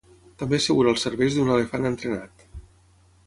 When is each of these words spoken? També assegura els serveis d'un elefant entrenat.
També 0.43 0.57
assegura 0.59 0.93
els 0.95 1.03
serveis 1.07 1.37
d'un 1.37 1.53
elefant 1.57 1.85
entrenat. 1.91 2.47